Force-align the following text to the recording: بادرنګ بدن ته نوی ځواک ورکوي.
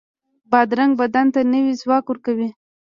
بادرنګ 0.51 0.91
بدن 1.01 1.27
ته 1.33 1.39
نوی 1.53 1.73
ځواک 1.81 2.05
ورکوي. 2.07 2.49